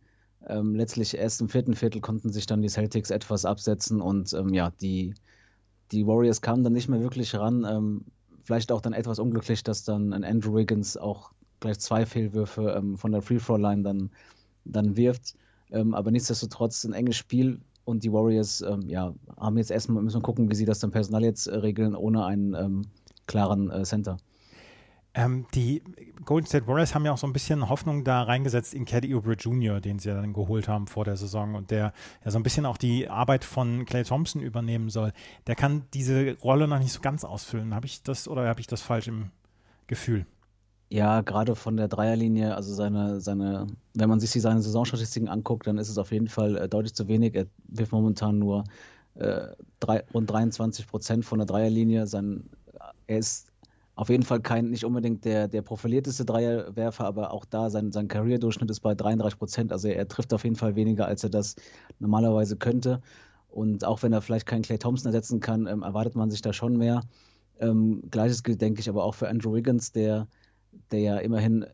Ähm, 0.47 0.75
letztlich 0.75 1.15
erst 1.15 1.41
im 1.41 1.49
vierten 1.49 1.75
Viertel 1.75 2.01
konnten 2.01 2.31
sich 2.31 2.45
dann 2.45 2.61
die 2.61 2.69
Celtics 2.69 3.11
etwas 3.11 3.45
absetzen 3.45 4.01
und 4.01 4.33
ähm, 4.33 4.53
ja, 4.53 4.71
die, 4.81 5.13
die 5.91 6.07
Warriors 6.07 6.41
kamen 6.41 6.63
dann 6.63 6.73
nicht 6.73 6.89
mehr 6.89 7.01
wirklich 7.01 7.35
ran. 7.35 7.65
Ähm, 7.69 8.05
vielleicht 8.43 8.71
auch 8.71 8.81
dann 8.81 8.93
etwas 8.93 9.19
unglücklich, 9.19 9.63
dass 9.63 9.83
dann 9.83 10.13
ein 10.13 10.23
Andrew 10.23 10.55
Wiggins 10.55 10.97
auch 10.97 11.31
gleich 11.59 11.79
zwei 11.79 12.05
Fehlwürfe 12.05 12.73
ähm, 12.75 12.97
von 12.97 13.11
der 13.11 13.21
Free-Throw-Line 13.21 13.83
dann, 13.83 14.09
dann 14.65 14.97
wirft. 14.97 15.35
Aber 15.73 16.11
nichtsdestotrotz 16.11 16.83
ein 16.83 16.91
enges 16.91 17.15
Spiel 17.15 17.61
und 17.91 18.03
die 18.03 18.11
Warriors 18.11 18.61
ähm, 18.61 18.89
ja, 18.89 19.13
haben 19.37 19.57
jetzt 19.57 19.71
erstmal, 19.71 20.01
müssen 20.01 20.21
gucken, 20.21 20.49
wie 20.49 20.55
sie 20.55 20.65
das 20.65 20.79
dann 20.79 20.91
personal 20.91 21.23
jetzt 21.23 21.47
äh, 21.47 21.55
regeln, 21.57 21.95
ohne 21.95 22.25
einen 22.25 22.87
klaren 23.27 23.69
äh, 23.69 23.83
Center. 23.83 24.17
Ähm, 25.13 25.45
die 25.53 25.83
Golden 26.23 26.47
State 26.47 26.67
Warriors 26.67 26.95
haben 26.95 27.05
ja 27.05 27.11
auch 27.11 27.17
so 27.17 27.27
ein 27.27 27.33
bisschen 27.33 27.67
Hoffnung 27.67 28.05
da 28.05 28.23
reingesetzt 28.23 28.73
in 28.73 28.85
Caddy 28.85 29.13
Oubre 29.13 29.33
Jr., 29.33 29.81
den 29.81 29.99
sie 29.99 30.09
ja 30.09 30.15
dann 30.15 30.31
geholt 30.31 30.69
haben 30.69 30.87
vor 30.87 31.03
der 31.03 31.17
Saison 31.17 31.55
und 31.55 31.69
der 31.69 31.93
ja 32.23 32.31
so 32.31 32.39
ein 32.39 32.43
bisschen 32.43 32.65
auch 32.65 32.77
die 32.77 33.09
Arbeit 33.09 33.43
von 33.43 33.85
Clay 33.85 34.03
Thompson 34.03 34.41
übernehmen 34.41 34.89
soll. 34.89 35.11
Der 35.47 35.55
kann 35.55 35.83
diese 35.93 36.37
Rolle 36.39 36.67
noch 36.67 36.79
nicht 36.79 36.93
so 36.93 37.01
ganz 37.01 37.25
ausfüllen. 37.25 37.75
Habe 37.75 37.87
ich 37.87 38.03
das 38.03 38.27
oder 38.27 38.47
habe 38.47 38.61
ich 38.61 38.67
das 38.67 38.81
falsch 38.81 39.09
im 39.09 39.31
Gefühl? 39.87 40.25
Ja, 40.91 41.21
gerade 41.21 41.55
von 41.55 41.77
der 41.77 41.87
Dreierlinie, 41.87 42.53
also 42.53 42.73
seine, 42.73 43.21
seine, 43.21 43.65
wenn 43.93 44.09
man 44.09 44.19
sich 44.19 44.29
seine 44.31 44.61
Saisonstatistiken 44.61 45.29
anguckt, 45.29 45.65
dann 45.65 45.77
ist 45.77 45.87
es 45.87 45.97
auf 45.97 46.11
jeden 46.11 46.27
Fall 46.27 46.57
äh, 46.57 46.67
deutlich 46.67 46.93
zu 46.93 47.07
wenig. 47.07 47.33
Er 47.33 47.45
wirft 47.69 47.93
momentan 47.93 48.39
nur 48.39 48.65
äh, 49.15 49.47
drei, 49.79 50.03
rund 50.13 50.29
23 50.29 50.87
Prozent 50.87 51.23
von 51.23 51.39
der 51.39 51.45
Dreierlinie. 51.45 52.07
Sein, 52.07 52.49
er 53.07 53.19
ist 53.19 53.53
auf 53.95 54.09
jeden 54.09 54.23
Fall 54.23 54.41
kein, 54.41 54.69
nicht 54.69 54.83
unbedingt 54.83 55.23
der, 55.23 55.47
der 55.47 55.61
profilierteste 55.61 56.25
Dreierwerfer, 56.25 57.05
aber 57.05 57.31
auch 57.31 57.45
da 57.45 57.69
sein, 57.69 57.93
sein 57.93 58.09
Career-Durchschnitt 58.09 58.69
ist 58.69 58.81
bei 58.81 58.93
33 58.93 59.39
Prozent. 59.39 59.71
Also 59.71 59.87
er, 59.87 59.95
er, 59.95 60.09
trifft 60.09 60.33
auf 60.33 60.43
jeden 60.43 60.57
Fall 60.57 60.75
weniger, 60.75 61.05
als 61.05 61.23
er 61.23 61.29
das 61.29 61.55
normalerweise 61.99 62.57
könnte. 62.57 63.01
Und 63.47 63.85
auch 63.85 64.03
wenn 64.03 64.11
er 64.11 64.21
vielleicht 64.21 64.45
keinen 64.45 64.63
Clay 64.63 64.77
Thompson 64.77 65.07
ersetzen 65.07 65.39
kann, 65.39 65.67
ähm, 65.67 65.83
erwartet 65.83 66.15
man 66.15 66.29
sich 66.29 66.41
da 66.41 66.51
schon 66.51 66.75
mehr. 66.75 66.99
Ähm, 67.61 68.03
Gleiches 68.11 68.43
gilt, 68.43 68.59
denke 68.59 68.81
ich, 68.81 68.89
aber 68.89 69.05
auch 69.05 69.15
für 69.15 69.29
Andrew 69.29 69.53
Wiggins, 69.53 69.93
der, 69.93 70.27
der 70.91 70.99
ja 70.99 71.17
immerhin 71.17 71.65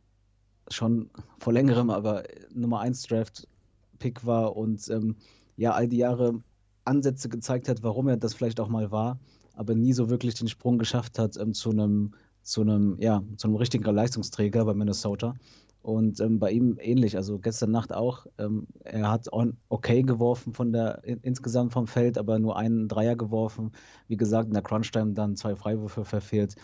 schon 0.69 1.09
vor 1.39 1.53
längerem 1.53 1.89
aber 1.89 2.23
Nummer 2.53 2.81
1 2.81 3.03
Draft-Pick 3.03 4.25
war 4.25 4.55
und 4.57 4.89
ähm, 4.89 5.15
ja 5.55 5.71
all 5.71 5.87
die 5.87 5.97
Jahre 5.97 6.41
Ansätze 6.85 7.29
gezeigt 7.29 7.69
hat, 7.69 7.83
warum 7.83 8.07
er 8.07 8.17
das 8.17 8.33
vielleicht 8.33 8.59
auch 8.59 8.69
mal 8.69 8.91
war 8.91 9.19
aber 9.57 9.75
nie 9.75 9.93
so 9.93 10.09
wirklich 10.09 10.35
den 10.35 10.47
Sprung 10.47 10.77
geschafft 10.77 11.19
hat 11.19 11.35
ähm, 11.37 11.53
zu 11.53 11.71
einem 11.71 12.13
zu 12.43 12.61
einem 12.61 12.95
ja 12.99 13.23
zu 13.35 13.47
einem 13.47 13.57
richtigen 13.57 13.83
Leistungsträger 13.83 14.63
bei 14.63 14.73
Minnesota. 14.73 15.33
Und 15.81 16.19
ähm, 16.19 16.37
bei 16.39 16.51
ihm 16.51 16.77
ähnlich, 16.81 17.15
also 17.15 17.39
gestern 17.39 17.71
Nacht 17.71 17.93
auch. 17.93 18.25
Ähm, 18.37 18.67
er 18.83 19.09
hat 19.09 19.29
okay 19.69 20.03
geworfen 20.03 20.53
von 20.53 20.73
der 20.73 21.03
in, 21.03 21.19
insgesamt 21.21 21.71
vom 21.71 21.87
Feld, 21.87 22.17
aber 22.17 22.39
nur 22.39 22.57
einen 22.57 22.89
Dreier 22.89 23.15
geworfen. 23.15 23.71
Wie 24.07 24.17
gesagt, 24.17 24.47
in 24.47 24.53
der 24.53 24.63
Crunch-Time 24.63 25.13
dann 25.13 25.37
zwei 25.37 25.55
Freiwürfe 25.55 26.03
verfehlt. 26.03 26.55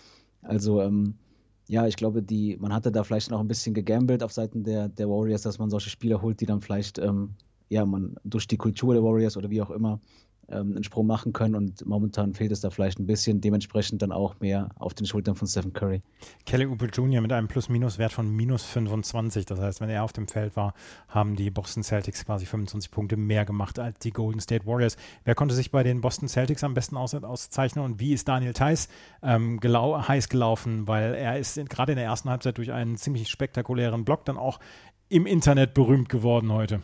Also 0.41 0.81
ähm, 0.81 1.15
ja, 1.67 1.87
ich 1.87 1.95
glaube, 1.95 2.21
die, 2.21 2.57
man 2.57 2.73
hatte 2.73 2.91
da 2.91 3.03
vielleicht 3.03 3.31
noch 3.31 3.39
ein 3.39 3.47
bisschen 3.47 3.73
gegambelt 3.73 4.23
auf 4.23 4.33
Seiten 4.33 4.63
der, 4.63 4.89
der 4.89 5.09
Warriors, 5.09 5.43
dass 5.43 5.59
man 5.59 5.69
solche 5.69 5.89
Spieler 5.89 6.21
holt, 6.21 6.41
die 6.41 6.45
dann 6.45 6.61
vielleicht 6.61 6.99
ähm, 6.99 7.35
ja, 7.69 7.85
man 7.85 8.15
durch 8.23 8.47
die 8.47 8.57
Kultur 8.57 8.93
der 8.93 9.03
Warriors 9.03 9.37
oder 9.37 9.49
wie 9.49 9.61
auch 9.61 9.71
immer 9.71 9.99
ähm, 10.49 10.71
einen 10.71 10.83
Sprung 10.83 11.07
machen 11.07 11.33
können 11.33 11.55
und 11.55 11.85
momentan 11.85 12.33
fehlt 12.33 12.51
es 12.51 12.61
da 12.61 12.69
vielleicht 12.69 12.99
ein 12.99 13.05
bisschen, 13.05 13.41
dementsprechend 13.41 14.01
dann 14.01 14.11
auch 14.11 14.39
mehr 14.39 14.69
auf 14.75 14.93
den 14.93 15.05
Schultern 15.05 15.35
von 15.35 15.47
Stephen 15.47 15.73
Curry. 15.73 16.01
Kelly 16.45 16.65
Oubre 16.65 16.87
Jr. 16.87 17.21
mit 17.21 17.31
einem 17.31 17.47
Plus-Minus-Wert 17.47 18.13
von 18.13 18.29
minus 18.29 18.63
25, 18.63 19.45
das 19.45 19.59
heißt, 19.59 19.81
wenn 19.81 19.89
er 19.89 20.03
auf 20.03 20.13
dem 20.13 20.27
Feld 20.27 20.55
war, 20.55 20.73
haben 21.07 21.35
die 21.35 21.49
Boston 21.49 21.83
Celtics 21.83 22.25
quasi 22.25 22.45
25 22.45 22.91
Punkte 22.91 23.17
mehr 23.17 23.45
gemacht 23.45 23.79
als 23.79 23.99
die 23.99 24.11
Golden 24.11 24.39
State 24.39 24.65
Warriors. 24.65 24.97
Wer 25.23 25.35
konnte 25.35 25.55
sich 25.55 25.71
bei 25.71 25.83
den 25.83 26.01
Boston 26.01 26.27
Celtics 26.27 26.63
am 26.63 26.73
besten 26.73 26.97
aus 26.97 27.13
auszeichnen 27.13 27.85
und 27.85 27.99
wie 27.99 28.13
ist 28.13 28.27
Daniel 28.27 28.53
Theiss 28.53 28.89
ähm, 29.21 29.59
gelau 29.59 30.07
heiß 30.07 30.29
gelaufen, 30.29 30.87
weil 30.87 31.13
er 31.13 31.37
ist 31.37 31.55
gerade 31.69 31.91
in 31.91 31.97
der 31.97 32.05
ersten 32.05 32.29
Halbzeit 32.29 32.57
durch 32.57 32.71
einen 32.71 32.97
ziemlich 32.97 33.29
spektakulären 33.29 34.03
Block 34.03 34.25
dann 34.25 34.37
auch 34.37 34.59
im 35.09 35.25
Internet 35.25 35.73
berühmt 35.73 36.09
geworden 36.09 36.51
heute. 36.51 36.81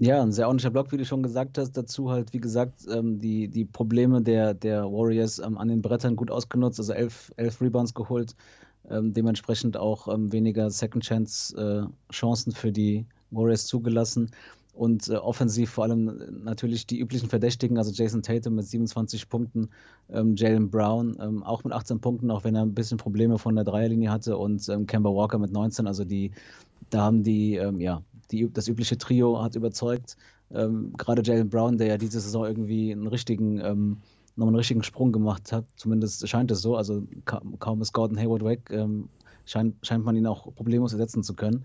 Ja, 0.00 0.22
ein 0.22 0.30
sehr 0.30 0.46
ordentlicher 0.46 0.70
Block, 0.70 0.92
wie 0.92 0.96
du 0.96 1.04
schon 1.04 1.24
gesagt 1.24 1.58
hast. 1.58 1.72
Dazu 1.72 2.10
halt, 2.10 2.32
wie 2.32 2.38
gesagt, 2.40 2.86
ähm, 2.88 3.18
die, 3.18 3.48
die 3.48 3.64
Probleme 3.64 4.22
der, 4.22 4.54
der 4.54 4.84
Warriors 4.84 5.40
ähm, 5.40 5.58
an 5.58 5.66
den 5.68 5.82
Brettern 5.82 6.14
gut 6.14 6.30
ausgenutzt, 6.30 6.78
also 6.78 6.92
elf, 6.92 7.32
elf 7.36 7.60
Rebounds 7.60 7.94
geholt. 7.94 8.36
Ähm, 8.88 9.12
dementsprechend 9.12 9.76
auch 9.76 10.06
ähm, 10.06 10.30
weniger 10.32 10.70
Second 10.70 11.02
Chance 11.04 11.90
äh, 11.90 12.12
Chancen 12.12 12.52
für 12.52 12.70
die 12.70 13.06
Warriors 13.32 13.66
zugelassen. 13.66 14.30
Und 14.72 15.08
äh, 15.08 15.16
offensiv 15.16 15.70
vor 15.70 15.84
allem 15.84 16.44
natürlich 16.44 16.86
die 16.86 17.00
üblichen 17.00 17.28
Verdächtigen, 17.28 17.76
also 17.76 17.90
Jason 17.90 18.22
Tatum 18.22 18.54
mit 18.54 18.66
27 18.66 19.28
Punkten, 19.28 19.68
ähm, 20.10 20.36
Jalen 20.36 20.70
Brown 20.70 21.18
ähm, 21.20 21.42
auch 21.42 21.64
mit 21.64 21.72
18 21.72 22.00
Punkten, 22.00 22.30
auch 22.30 22.44
wenn 22.44 22.54
er 22.54 22.62
ein 22.62 22.74
bisschen 22.74 22.98
Probleme 22.98 23.36
von 23.38 23.56
der 23.56 23.64
Dreierlinie 23.64 24.12
hatte 24.12 24.36
und 24.38 24.64
Kemba 24.86 25.10
Walker 25.10 25.38
mit 25.38 25.50
19. 25.50 25.88
Also 25.88 26.04
die, 26.04 26.30
da 26.90 27.02
haben 27.02 27.24
die, 27.24 27.54
ja, 27.78 28.00
die, 28.30 28.50
das 28.52 28.68
übliche 28.68 28.98
Trio 28.98 29.42
hat 29.42 29.56
überzeugt. 29.56 30.16
Ähm, 30.50 30.92
gerade 30.96 31.22
Jalen 31.22 31.50
Brown, 31.50 31.78
der 31.78 31.88
ja 31.88 31.98
diese 31.98 32.20
Saison 32.20 32.46
irgendwie 32.46 32.92
einen 32.92 33.06
richtigen, 33.06 33.60
ähm, 33.60 33.98
nochmal 34.36 34.48
einen 34.48 34.56
richtigen 34.56 34.82
Sprung 34.82 35.12
gemacht 35.12 35.52
hat, 35.52 35.64
zumindest 35.76 36.26
scheint 36.28 36.50
es 36.50 36.62
so. 36.62 36.76
Also 36.76 37.02
kaum, 37.24 37.58
kaum 37.58 37.82
ist 37.82 37.92
Gordon 37.92 38.18
Hayward 38.18 38.44
weg, 38.44 38.70
ähm, 38.70 39.08
scheint, 39.44 39.74
scheint 39.86 40.04
man 40.04 40.16
ihn 40.16 40.26
auch 40.26 40.54
problemlos 40.54 40.92
ersetzen 40.92 41.22
zu 41.22 41.34
können. 41.34 41.64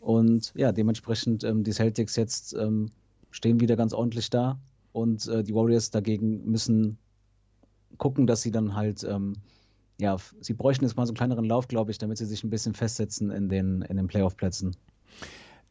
Und 0.00 0.52
ja, 0.56 0.72
dementsprechend 0.72 1.44
ähm, 1.44 1.64
die 1.64 1.72
Celtics 1.72 2.16
jetzt 2.16 2.54
ähm, 2.54 2.90
stehen 3.30 3.60
wieder 3.60 3.76
ganz 3.76 3.92
ordentlich 3.92 4.30
da 4.30 4.58
und 4.92 5.28
äh, 5.28 5.42
die 5.42 5.54
Warriors 5.54 5.90
dagegen 5.90 6.50
müssen 6.50 6.98
gucken, 7.98 8.26
dass 8.26 8.42
sie 8.42 8.50
dann 8.50 8.74
halt 8.74 9.04
ähm, 9.04 9.34
ja, 10.00 10.16
sie 10.40 10.54
bräuchten 10.54 10.84
jetzt 10.84 10.96
mal 10.96 11.06
so 11.06 11.10
einen 11.10 11.16
kleineren 11.16 11.44
Lauf, 11.44 11.68
glaube 11.68 11.90
ich, 11.90 11.98
damit 11.98 12.18
sie 12.18 12.24
sich 12.24 12.42
ein 12.42 12.50
bisschen 12.50 12.74
festsetzen 12.74 13.30
in 13.30 13.48
den, 13.48 13.82
in 13.82 13.96
den 13.96 14.08
Playoff-Plätzen. 14.08 14.74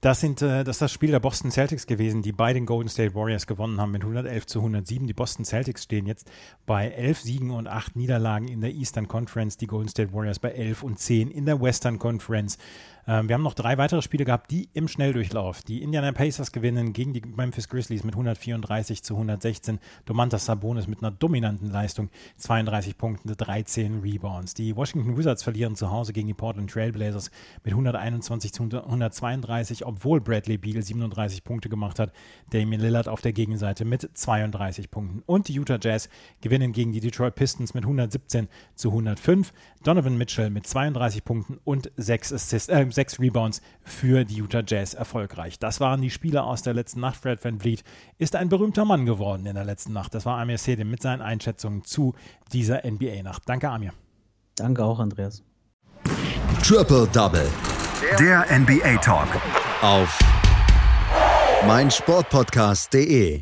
Das, 0.01 0.21
sind, 0.21 0.41
äh, 0.41 0.63
das 0.63 0.77
ist 0.77 0.81
das 0.81 0.93
Spiel 0.93 1.11
der 1.11 1.19
Boston 1.19 1.51
Celtics 1.51 1.85
gewesen, 1.85 2.21
die 2.21 2.31
beiden 2.31 2.65
Golden 2.65 2.87
State 2.87 3.15
Warriors 3.15 3.47
gewonnen 3.47 3.81
haben 3.81 3.91
mit 3.91 4.03
111 4.03 4.47
zu 4.47 4.59
107. 4.59 5.07
Die 5.07 5.13
Boston 5.13 5.43
Celtics 5.43 5.83
stehen 5.83 6.05
jetzt 6.05 6.31
bei 6.65 6.87
11 6.87 7.19
Siegen 7.19 7.51
und 7.51 7.67
8 7.67 7.97
Niederlagen 7.97 8.47
in 8.47 8.61
der 8.61 8.71
Eastern 8.71 9.09
Conference, 9.09 9.57
die 9.57 9.67
Golden 9.67 9.89
State 9.89 10.13
Warriors 10.13 10.39
bei 10.39 10.51
11 10.51 10.83
und 10.83 10.99
10 10.99 11.31
in 11.31 11.45
der 11.45 11.61
Western 11.61 11.99
Conference. 11.99 12.57
Ähm, 13.09 13.27
wir 13.27 13.33
haben 13.33 13.41
noch 13.41 13.55
drei 13.55 13.79
weitere 13.79 14.03
Spiele 14.03 14.23
gehabt, 14.23 14.51
die 14.51 14.69
im 14.73 14.87
Schnelldurchlauf. 14.87 15.63
Die 15.63 15.81
Indiana 15.81 16.11
Pacers 16.11 16.51
gewinnen 16.51 16.93
gegen 16.93 17.11
die 17.11 17.21
Memphis 17.21 17.67
Grizzlies 17.67 18.03
mit 18.03 18.13
134 18.13 19.01
zu 19.01 19.15
116. 19.15 19.79
Domantas 20.05 20.45
Sabonis 20.45 20.87
mit 20.87 21.01
einer 21.01 21.09
dominanten 21.09 21.71
Leistung, 21.71 22.11
32 22.37 22.99
Punkte, 22.99 23.35
13 23.35 24.01
Rebounds. 24.01 24.53
Die 24.53 24.75
Washington 24.75 25.17
Wizards 25.17 25.41
verlieren 25.41 25.75
zu 25.75 25.89
Hause 25.89 26.13
gegen 26.13 26.27
die 26.27 26.35
Portland 26.35 26.69
Trailblazers 26.69 27.31
mit 27.63 27.73
121 27.73 28.53
zu 28.53 28.61
132, 28.61 29.87
obwohl 29.87 30.21
Bradley 30.21 30.59
Beal 30.59 30.83
37 30.83 31.43
Punkte 31.43 31.67
gemacht 31.67 31.97
hat. 31.97 32.11
Damian 32.51 32.79
Lillard 32.79 33.07
auf 33.07 33.21
der 33.21 33.33
Gegenseite 33.33 33.85
mit 33.85 34.07
32 34.13 34.91
Punkten. 34.91 35.23
Und 35.25 35.47
die 35.47 35.53
Utah 35.53 35.79
Jazz 35.81 36.09
gewinnen 36.41 36.73
gegen 36.73 36.91
die 36.91 36.99
Detroit 36.99 37.33
Pistons 37.33 37.73
mit 37.73 37.85
117 37.85 38.47
zu 38.75 38.89
105. 38.89 39.51
Donovan 39.83 40.15
Mitchell 40.15 40.51
mit 40.51 40.67
32 40.67 41.23
Punkten 41.23 41.57
und 41.63 41.91
6 41.97 42.33
Assists, 42.33 42.69
äh, 42.69 42.85
sechs 42.99 43.17
Rebounds 43.17 43.61
für 43.81 44.25
die 44.25 44.35
Utah 44.35 44.61
Jazz 44.67 44.93
erfolgreich. 44.93 45.57
Das 45.57 45.79
waren 45.79 46.01
die 46.01 46.09
Spieler 46.09 46.43
aus 46.43 46.63
der 46.63 46.73
letzten 46.73 46.99
Nacht. 46.99 47.15
Fred 47.21 47.41
Van 47.41 47.57
Vliet 47.57 47.85
ist 48.17 48.35
ein 48.35 48.49
berühmter 48.49 48.83
Mann 48.83 49.05
geworden 49.05 49.45
in 49.45 49.55
der 49.55 49.63
letzten 49.63 49.93
Nacht. 49.93 50.13
Das 50.13 50.25
war 50.25 50.37
Amir 50.37 50.57
Sedim 50.57 50.91
mit 50.91 51.01
seinen 51.01 51.21
Einschätzungen 51.21 51.85
zu 51.85 52.13
dieser 52.51 52.81
NBA-Nacht. 52.85 53.43
Danke, 53.45 53.69
Amir. 53.69 53.93
Danke 54.57 54.83
auch, 54.83 54.99
Andreas. 54.99 55.43
Triple 56.61 57.07
Double. 57.13 57.49
Der 58.19 58.45
NBA 58.51 58.97
Talk. 58.97 59.29
Auf 59.81 60.19
meinsportpodcast.de 61.65 63.41